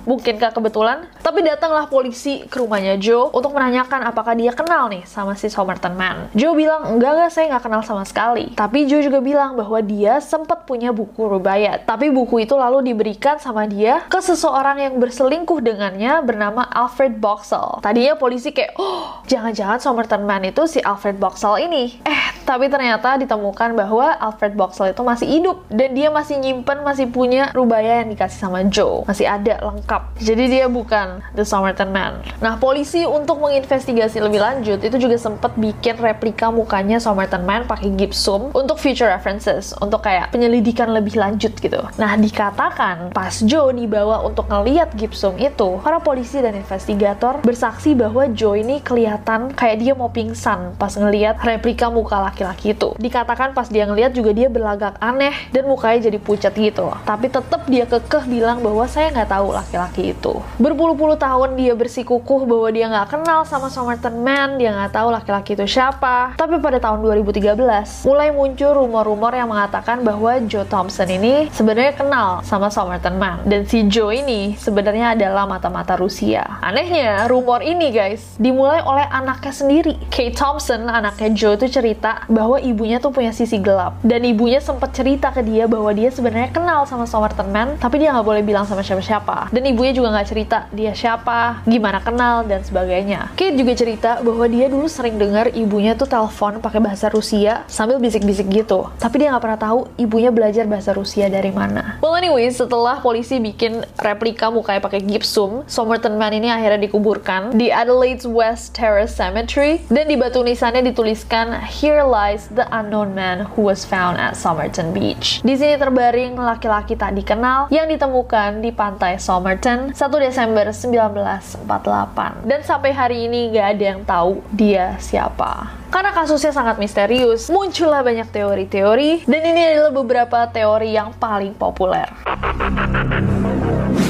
Mungkinkah 0.09 0.57
kebetulan? 0.57 1.05
Tapi 1.21 1.45
datanglah 1.45 1.85
polisi 1.85 2.41
ke 2.49 2.57
rumahnya 2.57 2.97
Joe 2.97 3.29
untuk 3.29 3.53
menanyakan 3.53 4.09
apakah 4.09 4.33
dia 4.33 4.57
kenal 4.57 4.89
nih 4.89 5.05
sama 5.05 5.37
si 5.37 5.53
Somerton 5.53 5.93
Man. 6.01 6.33
Joe 6.33 6.57
bilang, 6.57 6.97
enggak, 6.97 7.13
enggak, 7.13 7.31
saya 7.37 7.45
nggak 7.53 7.69
kenal 7.69 7.85
sama 7.85 8.09
sekali. 8.09 8.49
Tapi 8.57 8.89
Joe 8.89 9.05
juga 9.05 9.21
bilang 9.21 9.53
bahwa 9.53 9.77
dia 9.85 10.17
sempat 10.25 10.65
punya 10.65 10.97
buku 10.97 11.29
rubayat. 11.29 11.85
Tapi 11.85 12.09
buku 12.09 12.49
itu 12.49 12.57
lalu 12.57 12.81
diberikan 12.89 13.37
sama 13.37 13.69
dia 13.69 14.01
ke 14.09 14.17
seseorang 14.17 14.81
yang 14.81 14.97
berselingkuh 14.97 15.61
dengannya 15.61 16.25
bernama 16.25 16.65
Alfred 16.73 17.21
Boxall. 17.21 17.85
Tadinya 17.85 18.17
polisi 18.17 18.57
kayak, 18.57 18.81
oh, 18.81 19.21
jangan-jangan 19.29 19.77
Somerton 19.77 20.25
Man 20.25 20.49
itu 20.49 20.65
si 20.65 20.81
Alfred 20.81 21.21
Boxall 21.21 21.69
ini. 21.69 22.01
Eh, 22.09 22.25
tapi 22.49 22.73
ternyata 22.73 23.21
ditemukan 23.21 23.77
bahwa 23.77 24.17
Alfred 24.17 24.57
Boxall 24.57 24.97
itu 24.97 25.05
masih 25.05 25.29
hidup 25.29 25.69
dan 25.69 25.93
dia 25.93 26.09
masih 26.09 26.41
nyimpen, 26.41 26.81
masih 26.81 27.13
punya 27.13 27.53
rubaya 27.53 28.01
yang 28.01 28.09
dikasih 28.09 28.41
sama 28.41 28.65
Joe. 28.65 29.05
Masih 29.05 29.29
ada 29.29 29.61
lengkap 29.61 29.98
jadi 30.19 30.45
dia 30.51 30.67
bukan 30.67 31.23
The 31.35 31.47
Somerton 31.47 31.91
Man. 31.95 32.21
Nah, 32.39 32.59
polisi 32.59 33.07
untuk 33.07 33.39
menginvestigasi 33.43 34.19
lebih 34.23 34.43
lanjut 34.43 34.79
itu 34.83 34.97
juga 34.99 35.17
sempat 35.19 35.55
bikin 35.55 35.99
replika 35.99 36.51
mukanya 36.51 36.99
Somerton 36.99 37.47
Man 37.47 37.65
pakai 37.67 37.95
gipsum 37.95 38.51
untuk 38.55 38.79
future 38.79 39.11
references, 39.11 39.75
untuk 39.79 40.03
kayak 40.03 40.31
penyelidikan 40.35 40.91
lebih 40.91 41.19
lanjut 41.19 41.55
gitu. 41.59 41.81
Nah, 41.99 42.15
dikatakan 42.15 43.11
pas 43.11 43.35
Joe 43.43 43.75
dibawa 43.75 44.23
untuk 44.23 44.47
ngeliat 44.47 44.95
gipsum 44.95 45.35
itu, 45.39 45.79
para 45.83 45.99
polisi 45.99 46.39
dan 46.39 46.55
investigator 46.55 47.41
bersaksi 47.43 47.95
bahwa 47.95 48.29
Joe 48.31 48.61
ini 48.61 48.83
kelihatan 48.83 49.55
kayak 49.55 49.83
dia 49.83 49.93
mau 49.95 50.11
pingsan 50.13 50.75
pas 50.79 50.93
ngeliat 50.95 51.41
replika 51.43 51.89
muka 51.89 52.21
laki-laki 52.21 52.75
itu. 52.77 52.95
Dikatakan 52.99 53.55
pas 53.57 53.67
dia 53.71 53.87
ngeliat 53.89 54.13
juga 54.13 54.35
dia 54.35 54.51
berlagak 54.51 54.99
aneh 54.99 55.35
dan 55.51 55.67
mukanya 55.67 56.11
jadi 56.11 56.19
pucat 56.21 56.53
gitu. 56.55 56.91
Tapi 57.07 57.27
tetap 57.31 57.65
dia 57.67 57.89
kekeh 57.89 58.25
bilang 58.29 58.61
bahwa 58.61 58.85
saya 58.85 59.11
nggak 59.15 59.31
tahu 59.31 59.55
laki-laki 59.55 59.88
laki 59.89 60.13
itu. 60.13 60.37
Berpuluh-puluh 60.61 61.17
tahun 61.17 61.57
dia 61.57 61.73
bersikukuh 61.73 62.45
bahwa 62.45 62.69
dia 62.69 62.93
nggak 62.93 63.09
kenal 63.09 63.49
sama 63.49 63.73
Somerton 63.73 64.21
Man, 64.21 64.61
dia 64.61 64.77
nggak 64.77 64.93
tahu 64.93 65.09
laki-laki 65.09 65.57
itu 65.57 65.65
siapa. 65.65 66.37
Tapi 66.37 66.61
pada 66.61 66.77
tahun 66.77 67.01
2013, 67.01 68.05
mulai 68.05 68.29
muncul 68.29 68.77
rumor-rumor 68.85 69.33
yang 69.33 69.49
mengatakan 69.49 70.05
bahwa 70.05 70.37
Joe 70.45 70.69
Thompson 70.69 71.09
ini 71.09 71.49
sebenarnya 71.49 71.97
kenal 71.97 72.45
sama 72.45 72.69
Somerton 72.69 73.17
Man. 73.17 73.41
Dan 73.49 73.65
si 73.65 73.89
Joe 73.89 74.13
ini 74.13 74.53
sebenarnya 74.61 75.17
adalah 75.17 75.49
mata-mata 75.49 75.97
Rusia. 75.97 76.61
Anehnya, 76.61 77.25
rumor 77.33 77.65
ini 77.65 77.89
guys, 77.89 78.37
dimulai 78.37 78.85
oleh 78.85 79.09
anaknya 79.09 79.57
sendiri. 79.57 79.97
Kate 80.13 80.37
Thompson, 80.37 80.85
anaknya 80.85 81.33
Joe 81.33 81.57
itu 81.57 81.81
cerita 81.81 82.29
bahwa 82.29 82.61
ibunya 82.61 83.01
tuh 83.01 83.09
punya 83.09 83.33
sisi 83.33 83.57
gelap. 83.57 83.97
Dan 84.05 84.27
ibunya 84.29 84.61
sempat 84.61 84.93
cerita 84.93 85.33
ke 85.33 85.41
dia 85.41 85.65
bahwa 85.65 85.89
dia 85.97 86.13
sebenarnya 86.13 86.53
kenal 86.53 86.85
sama 86.85 87.09
Somerton 87.09 87.49
Man, 87.49 87.81
tapi 87.81 88.03
dia 88.03 88.13
nggak 88.13 88.27
boleh 88.27 88.43
bilang 88.45 88.69
sama 88.69 88.85
siapa-siapa. 88.85 89.49
Dan 89.55 89.65
ibu 89.71 89.78
ibunya 89.79 89.95
juga 89.95 90.11
nggak 90.11 90.27
cerita 90.35 90.67
dia 90.75 90.91
siapa, 90.91 91.63
gimana 91.63 92.03
kenal, 92.03 92.43
dan 92.43 92.67
sebagainya. 92.67 93.31
Kate 93.39 93.55
juga 93.55 93.79
cerita 93.79 94.19
bahwa 94.27 94.51
dia 94.51 94.67
dulu 94.67 94.91
sering 94.91 95.23
dengar 95.23 95.55
ibunya 95.55 95.95
tuh 95.95 96.11
telepon 96.11 96.59
pakai 96.59 96.83
bahasa 96.83 97.07
Rusia 97.07 97.63
sambil 97.71 98.03
bisik-bisik 98.03 98.51
gitu. 98.51 98.91
Tapi 98.99 99.23
dia 99.23 99.31
nggak 99.31 99.39
pernah 99.47 99.61
tahu 99.63 99.87
ibunya 99.95 100.35
belajar 100.35 100.67
bahasa 100.67 100.91
Rusia 100.91 101.31
dari 101.31 101.55
mana. 101.55 102.03
Well 102.03 102.19
anyway, 102.19 102.51
setelah 102.51 102.99
polisi 102.99 103.39
bikin 103.39 103.87
replika 104.03 104.51
mukanya 104.51 104.83
pakai 104.83 104.99
gipsum, 104.99 105.63
Somerton 105.71 106.19
Man 106.19 106.35
ini 106.35 106.51
akhirnya 106.51 106.83
dikuburkan 106.83 107.55
di 107.55 107.71
Adelaide's 107.71 108.27
West 108.27 108.75
Terrace 108.75 109.15
Cemetery 109.15 109.87
dan 109.87 110.11
di 110.11 110.19
batu 110.19 110.43
nisannya 110.43 110.83
dituliskan 110.91 111.55
Here 111.71 112.03
lies 112.03 112.51
the 112.51 112.67
unknown 112.75 113.15
man 113.15 113.47
who 113.55 113.63
was 113.63 113.87
found 113.87 114.19
at 114.19 114.35
Somerton 114.35 114.91
Beach. 114.91 115.39
Di 115.47 115.55
sini 115.55 115.79
terbaring 115.79 116.35
laki-laki 116.35 116.99
tak 116.99 117.15
dikenal 117.15 117.71
yang 117.71 117.87
ditemukan 117.87 118.59
di 118.59 118.75
pantai 118.75 119.23
Somerton 119.23 119.58
1 119.91 119.99
Desember 120.23 120.71
1948. 120.71 122.47
Dan 122.47 122.61
sampai 122.63 122.91
hari 122.95 123.27
ini 123.27 123.51
gak 123.51 123.67
ada 123.75 123.85
yang 123.85 124.01
tahu 124.07 124.39
dia 124.55 124.95
siapa. 125.03 125.75
Karena 125.91 126.15
kasusnya 126.15 126.53
sangat 126.55 126.77
misterius, 126.79 127.49
muncullah 127.49 128.05
banyak 128.05 128.29
teori-teori, 128.29 129.25
dan 129.25 129.43
ini 129.43 129.63
adalah 129.73 129.91
beberapa 129.91 130.45
teori 130.53 130.93
yang 130.93 131.17
paling 131.17 131.57
populer. 131.57 132.07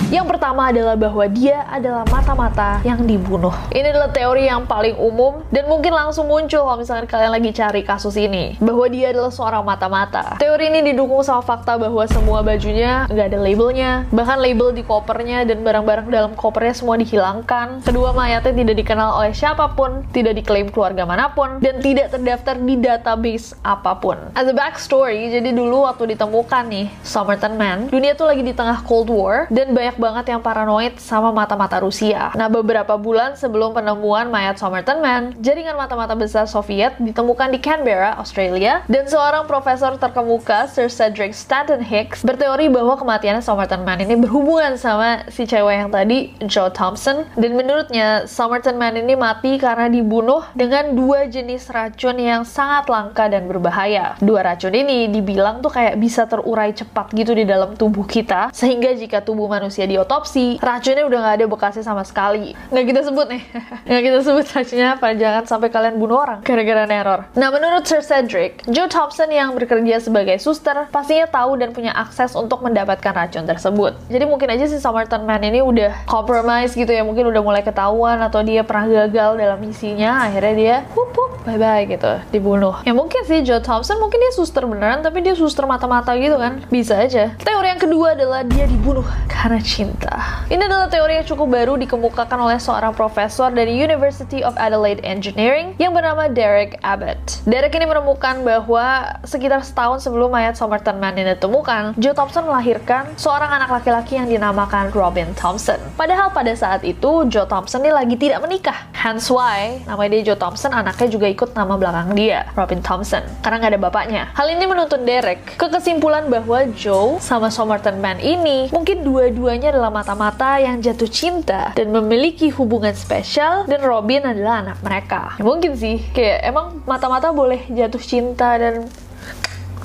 Yang 0.09 0.25
pertama 0.25 0.73
adalah 0.73 0.97
bahwa 0.97 1.21
dia 1.29 1.69
adalah 1.69 2.01
mata-mata 2.09 2.81
yang 2.81 3.05
dibunuh. 3.05 3.53
Ini 3.69 3.93
adalah 3.93 4.09
teori 4.09 4.49
yang 4.49 4.65
paling 4.65 4.97
umum 4.97 5.45
dan 5.53 5.69
mungkin 5.69 5.93
langsung 5.93 6.33
muncul 6.33 6.65
kalau 6.65 6.81
misalnya 6.81 7.05
kalian 7.05 7.33
lagi 7.37 7.53
cari 7.53 7.85
kasus 7.85 8.17
ini. 8.17 8.57
Bahwa 8.57 8.89
dia 8.89 9.13
adalah 9.13 9.29
seorang 9.29 9.61
mata-mata. 9.69 10.41
Teori 10.41 10.73
ini 10.73 10.81
didukung 10.81 11.21
sama 11.21 11.45
fakta 11.45 11.77
bahwa 11.77 12.01
semua 12.09 12.41
bajunya 12.41 13.05
nggak 13.05 13.37
ada 13.37 13.39
labelnya. 13.39 14.09
Bahkan 14.09 14.39
label 14.41 14.73
di 14.73 14.81
kopernya 14.81 15.45
dan 15.45 15.61
barang-barang 15.61 16.09
dalam 16.09 16.33
kopernya 16.33 16.73
semua 16.73 16.97
dihilangkan. 16.97 17.85
Kedua 17.85 18.17
mayatnya 18.17 18.57
tidak 18.57 18.81
dikenal 18.81 19.13
oleh 19.13 19.37
siapa 19.37 19.77
pun, 19.77 20.09
tidak 20.17 20.41
diklaim 20.41 20.73
keluarga 20.73 21.05
mana 21.05 21.29
pun, 21.37 21.61
dan 21.61 21.85
tidak 21.85 22.17
terdaftar 22.17 22.57
di 22.57 22.81
database 22.81 23.53
apa 23.61 23.93
pun. 24.01 24.17
As 24.33 24.49
a 24.49 24.57
backstory, 24.57 25.29
jadi 25.37 25.53
dulu 25.53 25.85
waktu 25.85 26.17
ditemukan 26.17 26.65
nih 26.73 26.89
Somerton 27.05 27.61
Man, 27.61 27.93
dunia 27.93 28.17
tuh 28.17 28.25
lagi 28.25 28.41
di 28.41 28.57
tengah 28.57 28.81
Cold 28.89 29.13
War 29.13 29.45
dan 29.53 29.77
banyak 29.77 29.98
banget 29.99 30.31
yang 30.31 30.41
paranoid 30.41 30.97
sama 31.03 31.35
mata-mata 31.35 31.83
Rusia. 31.83 32.31
Nah, 32.39 32.47
beberapa 32.47 32.95
bulan 32.95 33.35
sebelum 33.35 33.75
penemuan 33.75 34.31
mayat 34.31 34.57
Somerton 34.57 35.03
Man, 35.03 35.35
jaringan 35.43 35.75
mata-mata 35.75 36.15
besar 36.15 36.47
Soviet 36.47 36.95
ditemukan 37.03 37.51
di 37.51 37.59
Canberra, 37.59 38.15
Australia, 38.15 38.87
dan 38.87 39.11
seorang 39.11 39.51
profesor 39.51 39.99
terkemuka, 39.99 40.71
Sir 40.71 40.87
Cedric 40.87 41.35
Stanton 41.35 41.83
Hicks, 41.83 42.23
berteori 42.23 42.71
bahwa 42.71 42.95
kematiannya 42.95 43.43
Somerton 43.43 43.83
Man 43.83 44.07
ini 44.07 44.15
berhubungan 44.15 44.79
sama 44.79 45.27
si 45.27 45.43
cewek 45.43 45.75
yang 45.75 45.91
tadi, 45.91 46.31
Joe 46.47 46.71
Thompson, 46.71 47.27
dan 47.35 47.59
menurutnya 47.59 48.31
Somerton 48.31 48.79
Man 48.79 48.95
ini 48.95 49.19
mati 49.19 49.59
karena 49.59 49.91
dibunuh 49.91 50.47
dengan 50.55 50.95
dua 50.95 51.27
jenis 51.27 51.67
racun 51.73 52.23
yang 52.23 52.47
sangat 52.47 52.87
langka 52.87 53.27
dan 53.27 53.51
berbahaya. 53.51 54.15
Dua 54.23 54.47
racun 54.47 54.77
ini 54.77 55.11
dibilang 55.11 55.59
tuh 55.59 55.75
kayak 55.75 55.99
bisa 55.99 56.29
terurai 56.31 56.71
cepat 56.71 57.11
gitu 57.17 57.35
di 57.35 57.49
dalam 57.49 57.75
tubuh 57.75 58.05
kita, 58.05 58.55
sehingga 58.55 58.95
jika 58.95 59.25
tubuh 59.25 59.51
manusia 59.51 59.88
diotopsi, 59.89 60.61
racunnya 60.61 61.05
udah 61.09 61.19
nggak 61.25 61.37
ada 61.43 61.47
bekasnya 61.49 61.85
sama 61.85 62.05
sekali. 62.05 62.53
Nggak 62.71 62.85
kita 62.85 63.01
sebut 63.09 63.27
nih, 63.33 63.43
nggak 63.89 64.03
kita 64.05 64.19
sebut 64.23 64.47
racunnya 64.53 64.89
apa, 64.95 65.07
jangan 65.17 65.45
sampai 65.49 65.69
kalian 65.73 65.97
bunuh 65.97 66.21
orang 66.21 66.41
gara-gara 66.45 66.85
neror. 66.85 67.21
Nah, 67.35 67.49
menurut 67.49 67.89
Sir 67.89 68.05
Cedric, 68.05 68.63
Joe 68.69 68.87
Thompson 68.87 69.33
yang 69.33 69.57
bekerja 69.57 70.01
sebagai 70.03 70.37
suster 70.39 70.89
pastinya 70.93 71.27
tahu 71.29 71.57
dan 71.59 71.73
punya 71.73 71.93
akses 71.97 72.37
untuk 72.37 72.61
mendapatkan 72.61 73.13
racun 73.15 73.49
tersebut. 73.49 73.97
Jadi 74.13 74.25
mungkin 74.29 74.49
aja 74.53 74.69
si 74.69 74.77
Somerton 74.79 75.25
Man 75.25 75.43
ini 75.45 75.65
udah 75.65 76.05
compromise 76.05 76.77
gitu 76.77 76.91
ya, 76.91 77.03
mungkin 77.03 77.29
udah 77.29 77.43
mulai 77.43 77.63
ketahuan 77.65 78.21
atau 78.21 78.45
dia 78.45 78.63
pernah 78.63 79.07
gagal 79.07 79.41
dalam 79.41 79.59
misinya, 79.59 80.29
akhirnya 80.29 80.55
dia 80.55 80.77
wup 80.93 81.15
wup 81.17 81.33
bye-bye 81.47 81.89
gitu, 81.89 82.13
dibunuh. 82.35 82.77
Ya 82.85 82.93
mungkin 82.93 83.25
sih 83.25 83.41
Joe 83.41 83.63
Thompson 83.63 83.97
mungkin 84.03 84.21
dia 84.21 84.33
suster 84.35 84.65
beneran, 84.69 85.01
tapi 85.01 85.25
dia 85.25 85.33
suster 85.33 85.65
mata-mata 85.65 86.13
gitu 86.19 86.37
kan, 86.37 86.61
bisa 86.69 86.99
aja. 86.99 87.33
Teori 87.41 87.69
yang 87.73 87.81
kedua 87.81 88.19
adalah 88.19 88.43
dia 88.45 88.67
dibunuh 88.69 89.07
karena 89.31 89.61
cinta. 89.79 90.43
Ini 90.51 90.59
adalah 90.67 90.91
teori 90.91 91.23
yang 91.23 91.27
cukup 91.31 91.55
baru 91.55 91.79
dikemukakan 91.79 92.39
oleh 92.43 92.59
seorang 92.59 92.91
profesor 92.91 93.55
dari 93.55 93.79
University 93.79 94.43
of 94.43 94.59
Adelaide 94.59 94.99
Engineering 95.07 95.79
yang 95.79 95.95
bernama 95.95 96.27
Derek 96.27 96.83
Abbott. 96.83 97.47
Derek 97.47 97.71
ini 97.79 97.87
menemukan 97.87 98.43
bahwa 98.43 99.15
sekitar 99.23 99.63
setahun 99.63 100.03
sebelum 100.03 100.35
mayat 100.35 100.59
Somerton 100.59 100.99
Man 100.99 101.15
ini 101.15 101.39
ditemukan, 101.39 101.95
Joe 101.95 102.11
Thompson 102.11 102.51
melahirkan 102.51 103.15
seorang 103.15 103.55
anak 103.55 103.71
laki-laki 103.71 104.19
yang 104.19 104.27
dinamakan 104.27 104.91
Robin 104.91 105.31
Thompson. 105.39 105.79
Padahal 105.95 106.35
pada 106.35 106.51
saat 106.59 106.83
itu 106.83 107.31
Joe 107.31 107.47
Thompson 107.47 107.87
ini 107.87 107.95
lagi 107.95 108.19
tidak 108.19 108.43
menikah. 108.43 108.91
Hence 108.99 109.31
why 109.31 109.79
namanya 109.87 110.19
dia 110.19 110.35
Joe 110.35 110.41
Thompson, 110.41 110.75
anaknya 110.75 111.07
juga 111.07 111.31
ikut 111.31 111.55
nama 111.55 111.79
belakang 111.79 112.19
dia, 112.19 112.51
Robin 112.59 112.83
Thompson, 112.83 113.23
karena 113.47 113.63
nggak 113.63 113.73
ada 113.79 113.81
bapaknya. 113.87 114.23
Hal 114.35 114.51
ini 114.51 114.67
menuntun 114.67 115.07
Derek 115.07 115.55
ke 115.55 115.71
kesimpulan 115.71 116.27
bahwa 116.27 116.67
Joe 116.75 117.23
sama 117.23 117.47
Somerton 117.47 118.03
Man 118.03 118.19
ini 118.19 118.67
mungkin 118.75 119.07
dua-duanya 119.07 119.68
adalah 119.69 119.93
mata-mata 119.93 120.59
yang 120.59 120.81
jatuh 120.81 121.09
cinta 121.09 121.77
dan 121.77 121.93
memiliki 121.93 122.49
hubungan 122.53 122.97
spesial 122.97 123.69
dan 123.69 123.81
Robin 123.85 124.25
adalah 124.25 124.65
anak 124.65 124.79
mereka. 124.81 125.37
Ya, 125.37 125.45
mungkin 125.45 125.73
sih, 125.77 126.01
kayak 126.13 126.49
emang 126.49 126.81
mata-mata 126.89 127.31
boleh 127.31 127.69
jatuh 127.69 128.01
cinta 128.01 128.57
dan 128.57 128.89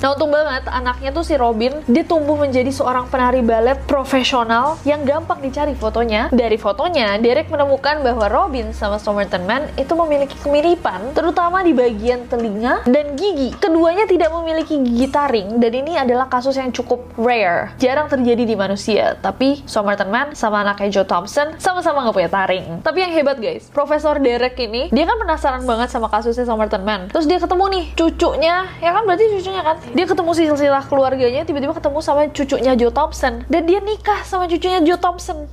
Nah 0.04 0.12
untung 0.12 0.36
banget 0.36 0.68
anaknya 0.68 1.16
tuh 1.16 1.24
si 1.24 1.32
Robin 1.32 1.80
dia 1.88 2.04
tumbuh 2.04 2.36
menjadi 2.36 2.68
seorang 2.68 3.08
penari 3.08 3.40
balet 3.40 3.80
profesional 3.88 4.76
yang 4.84 5.00
gampang 5.00 5.40
dicari 5.40 5.72
fotonya. 5.72 6.28
Dari 6.28 6.60
fotonya, 6.60 7.16
Derek 7.16 7.48
menemukan 7.48 8.04
bahwa 8.04 8.28
Robin 8.28 8.68
sama 8.76 9.00
Somerton 9.00 9.48
Man 9.48 9.64
itu 9.80 9.96
memiliki 9.96 10.36
kemiripan, 10.44 11.16
terutama 11.16 11.64
di 11.64 11.72
bagian 11.72 12.28
telinga 12.28 12.84
dan 12.84 13.16
gigi. 13.16 13.56
Keduanya 13.56 14.04
tidak 14.04 14.28
memiliki 14.36 14.76
gigi 14.76 15.08
taring 15.08 15.56
dan 15.56 15.72
ini 15.72 15.96
adalah 15.96 16.28
kasus 16.28 16.60
yang 16.60 16.68
cukup 16.68 17.00
rare. 17.16 17.72
Jarang 17.80 18.12
terjadi 18.12 18.44
di 18.44 18.60
manusia, 18.60 19.16
tapi 19.24 19.64
Somerton 19.64 20.12
Man 20.12 20.36
sama 20.36 20.68
anaknya 20.68 21.00
Joe 21.00 21.08
Thompson 21.08 21.56
sama-sama 21.56 22.04
nggak 22.04 22.12
punya 22.12 22.28
taring. 22.28 22.84
Tapi 22.84 23.08
yang 23.08 23.12
hebat 23.16 23.40
guys, 23.40 23.72
Profesor 23.72 24.20
Derek 24.20 24.60
ini, 24.60 24.92
dia 24.92 25.08
kan 25.08 25.16
penasaran 25.16 25.64
banget 25.64 25.88
sama 25.88 26.12
kasusnya 26.12 26.44
Somerton 26.44 26.84
Man. 26.84 27.08
Terus 27.08 27.24
dia 27.24 27.40
ketemu 27.40 27.64
nih 27.72 27.84
cucunya, 27.96 28.68
ya 28.84 28.92
kan 28.92 29.08
berarti 29.08 29.32
cucunya 29.40 29.64
kan? 29.64 29.80
Dia 29.94 30.04
ketemu 30.10 30.30
silsilah 30.34 30.84
keluarganya, 30.90 31.46
tiba-tiba 31.46 31.70
ketemu 31.70 31.98
sama 32.02 32.26
cucunya 32.34 32.74
Joe 32.74 32.90
Thompson. 32.90 33.46
Dan 33.46 33.62
dia 33.70 33.78
nikah 33.78 34.26
sama 34.26 34.50
cucunya 34.50 34.82
Joe 34.82 34.98
Thompson. 34.98 35.46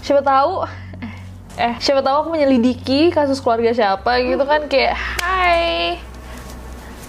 Siapa 0.00 0.22
tahu 0.22 0.62
eh 1.58 1.74
siapa 1.82 2.06
tahu 2.06 2.16
aku 2.22 2.28
menyelidiki 2.38 3.10
kasus 3.10 3.42
keluarga 3.42 3.74
siapa 3.74 4.22
gitu 4.22 4.46
kan 4.46 4.70
kayak 4.70 4.94
hai 5.18 5.98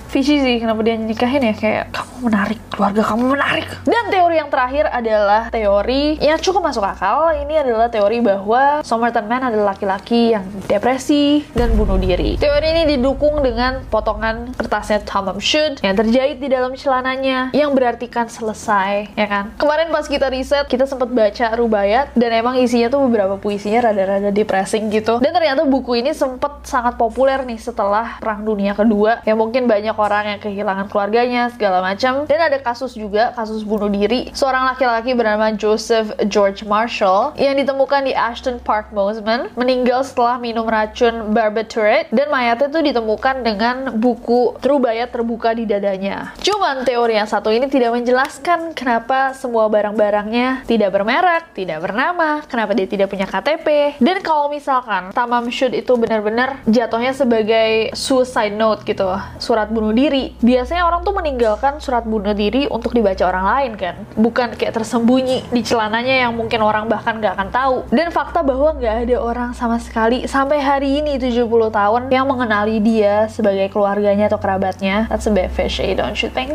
Fishy 0.09 0.41
sih 0.41 0.57
kenapa 0.57 0.81
dia 0.81 0.97
nikahin 0.97 1.45
ya? 1.45 1.53
Kayak 1.53 1.85
kamu 1.93 2.33
menarik 2.33 2.59
keluarga 2.79 3.03
kamu 3.11 3.35
menarik. 3.35 3.67
Dan 3.83 4.07
teori 4.07 4.35
yang 4.39 4.47
terakhir 4.47 4.87
adalah 4.87 5.51
teori 5.53 6.15
yang 6.17 6.41
cukup 6.41 6.65
masuk 6.65 6.79
akal. 6.81 7.29
Ini 7.35 7.61
adalah 7.61 7.91
teori 7.91 8.23
bahwa 8.23 8.81
Somerton 8.87 9.29
Man 9.29 9.43
adalah 9.45 9.75
laki-laki 9.75 10.31
yang 10.31 10.47
depresi 10.65 11.43
dan 11.51 11.75
bunuh 11.75 11.99
diri. 12.01 12.41
Teori 12.41 12.67
ini 12.71 12.95
didukung 12.95 13.43
dengan 13.43 13.83
potongan 13.91 14.55
kertasnya 14.55 15.03
Tamam 15.03 15.43
Shud 15.43 15.83
yang 15.83 15.93
terjahit 15.93 16.39
di 16.39 16.47
dalam 16.47 16.71
celananya 16.73 17.51
yang 17.51 17.75
berartikan 17.75 18.31
selesai 18.31 19.11
ya 19.13 19.27
kan? 19.27 19.51
Kemarin 19.59 19.91
pas 19.91 20.07
kita 20.07 20.31
riset 20.31 20.65
kita 20.71 20.87
sempat 20.87 21.11
baca 21.11 21.51
Rubayat 21.59 22.15
dan 22.15 22.31
emang 22.31 22.55
isinya 22.57 22.87
tuh 22.87 23.03
beberapa 23.11 23.35
puisinya 23.35 23.91
rada-rada 23.91 24.31
depressing 24.31 24.87
gitu. 24.89 25.19
Dan 25.19 25.35
ternyata 25.35 25.67
buku 25.67 25.99
ini 25.99 26.15
sempat 26.15 26.63
sangat 26.63 26.95
populer 26.95 27.43
nih 27.43 27.59
setelah 27.59 28.23
perang 28.23 28.47
dunia 28.47 28.71
kedua 28.71 29.19
yang 29.27 29.35
mungkin 29.35 29.67
banyak 29.67 29.98
orang 29.99 30.35
yang 30.35 30.39
kehilangan 30.39 30.87
keluarganya 30.87 31.51
segala 31.51 31.83
macam. 31.83 32.23
Dan 32.25 32.39
ada 32.39 32.55
kasus 32.63 32.95
juga 32.95 33.35
kasus 33.35 33.67
bunuh 33.67 33.91
diri. 33.91 34.31
Seorang 34.31 34.71
laki-laki 34.71 35.11
bernama 35.11 35.51
Joseph 35.53 36.15
George 36.31 36.63
Marshall 36.63 37.35
yang 37.35 37.59
ditemukan 37.59 38.07
di 38.07 38.13
Ashton 38.15 38.63
Park 38.63 38.95
Bozeman 38.95 39.51
meninggal 39.59 40.07
setelah 40.07 40.39
minum 40.39 40.65
racun 40.65 41.35
barbiturate 41.35 42.07
dan 42.15 42.31
mayatnya 42.31 42.71
itu 42.71 42.79
ditemukan 42.93 43.35
dengan 43.43 43.75
buku 43.99 44.55
Rubayat 44.59 45.11
terbuka 45.11 45.51
di 45.51 45.65
dadanya. 45.65 46.31
Cuman 46.39 46.87
teori 46.87 47.17
yang 47.17 47.27
satu 47.27 47.51
ini 47.51 47.67
tidak 47.67 47.97
menjelaskan 47.97 48.71
kenapa 48.77 49.33
semua 49.33 49.65
barang-barangnya 49.67 50.69
tidak 50.69 50.89
bermerek 50.93 51.51
tidak 51.57 51.83
bernama 51.83 52.45
kenapa 52.45 52.71
dia 52.77 52.87
tidak 52.87 53.09
punya 53.09 53.25
KTP 53.25 53.97
dan 53.97 54.17
kalau 54.21 54.47
misalkan 54.47 55.09
Tamam 55.11 55.49
Shud 55.49 55.73
itu 55.73 55.95
benar-benar 55.97 56.61
jatuhnya 56.69 57.11
sebagai 57.11 57.91
suicide 57.97 58.53
note 58.53 58.85
gitu 58.85 59.09
surat 59.41 59.67
bunuh 59.67 59.88
diri. 59.93 60.33
Biasanya 60.41 60.85
orang 60.85 61.01
tuh 61.01 61.13
meninggalkan 61.15 61.77
surat 61.83 62.03
bunuh 62.05 62.33
diri 62.33 62.65
untuk 62.69 62.93
dibaca 62.93 63.23
orang 63.25 63.45
lain 63.45 63.71
kan, 63.75 63.95
bukan 64.15 64.53
kayak 64.55 64.75
tersembunyi 64.75 65.49
di 65.49 65.61
celananya 65.65 66.27
yang 66.27 66.33
mungkin 66.35 66.59
orang 66.61 66.85
bahkan 66.91 67.17
nggak 67.17 67.33
akan 67.37 67.49
tahu. 67.49 67.77
Dan 67.93 68.11
fakta 68.13 68.41
bahwa 68.45 68.75
nggak 68.75 68.95
ada 69.07 69.17
orang 69.19 69.49
sama 69.55 69.79
sekali 69.79 70.25
sampai 70.27 70.59
hari 70.59 70.99
ini 70.99 71.17
70 71.17 71.47
tahun 71.71 72.01
yang 72.11 72.25
mengenali 72.27 72.77
dia 72.83 73.25
sebagai 73.31 73.71
keluarganya 73.71 74.27
atau 74.27 74.39
kerabatnya. 74.41 75.07
That's 75.07 75.25
a 75.25 75.33
bit 75.33 75.49
fishy, 75.55 75.95
don't 75.95 76.17
you 76.19 76.29
think? 76.29 76.53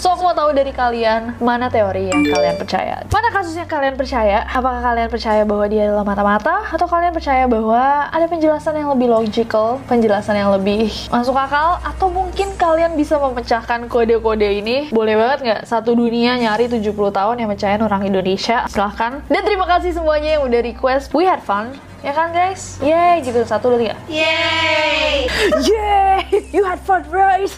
So 0.00 0.16
aku 0.16 0.24
mau 0.24 0.32
tahu 0.32 0.56
dari 0.56 0.72
kalian 0.72 1.36
mana 1.44 1.68
teori 1.68 2.08
yang 2.08 2.24
kalian 2.24 2.56
percaya? 2.56 3.04
Mana 3.12 3.28
kasus 3.28 3.52
yang 3.52 3.68
kalian 3.68 4.00
percaya? 4.00 4.48
Apakah 4.48 4.80
kalian 4.80 5.12
percaya 5.12 5.42
bahwa 5.44 5.68
dia 5.68 5.92
adalah 5.92 6.08
mata-mata 6.08 6.64
atau 6.72 6.88
kalian 6.88 7.12
percaya 7.12 7.44
bahwa 7.44 8.08
ada 8.08 8.24
penjelasan 8.24 8.80
yang 8.80 8.88
lebih 8.96 9.12
logical, 9.12 9.76
penjelasan 9.84 10.40
yang 10.40 10.56
lebih 10.56 10.88
masuk 11.12 11.36
akal 11.36 11.76
atau 11.84 12.08
mungkin 12.08 12.48
kalian 12.56 12.69
bisa 12.94 13.18
memecahkan 13.18 13.90
kode-kode 13.90 14.46
ini? 14.46 14.92
Boleh 14.94 15.18
banget 15.18 15.38
nggak 15.42 15.60
satu 15.66 15.96
dunia 15.96 16.38
nyari 16.38 16.70
70 16.70 16.92
tahun 16.92 17.36
yang 17.40 17.50
mecahin 17.50 17.82
orang 17.82 18.06
Indonesia? 18.06 18.68
Silahkan. 18.70 19.24
Dan 19.26 19.42
terima 19.42 19.66
kasih 19.66 19.96
semuanya 19.96 20.38
yang 20.38 20.46
udah 20.46 20.60
request. 20.62 21.10
We 21.10 21.26
had 21.26 21.42
fun. 21.42 21.74
Ya 22.00 22.16
kan 22.16 22.32
guys? 22.32 22.80
Yeay 22.80 23.20
gitu. 23.20 23.44
Satu, 23.44 23.76
dua, 23.76 23.80
tiga. 23.80 23.94
Yay! 24.08 25.28
Yeay! 25.60 26.48
You 26.48 26.64
had 26.64 26.80
fun, 26.80 27.04
right? 27.12 27.44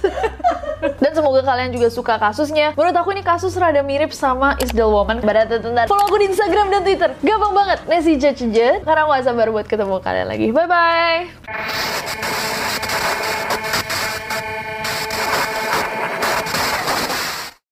Dan 1.02 1.14
semoga 1.14 1.46
kalian 1.46 1.70
juga 1.70 1.86
suka 1.94 2.18
kasusnya. 2.18 2.74
Menurut 2.74 2.96
aku 2.98 3.14
ini 3.14 3.22
kasus 3.22 3.54
rada 3.54 3.86
mirip 3.86 4.10
sama 4.10 4.58
Isdal 4.58 4.90
Woman. 4.90 5.22
Pada 5.22 5.46
tentang 5.46 5.86
follow 5.86 6.10
aku 6.10 6.18
di 6.18 6.34
Instagram 6.34 6.74
dan 6.74 6.82
Twitter. 6.82 7.14
Gampang 7.22 7.54
banget. 7.54 7.78
Nesi 7.86 8.18
Judge 8.18 8.42
Karena 8.82 9.06
gak 9.06 9.22
sabar 9.22 9.46
buat 9.54 9.66
ketemu 9.70 10.02
kalian 10.02 10.26
lagi. 10.26 10.50
Bye-bye. 10.50 12.50